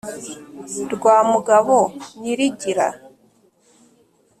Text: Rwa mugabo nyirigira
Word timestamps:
Rwa 0.93 1.15
mugabo 1.31 1.75
nyirigira 2.19 2.87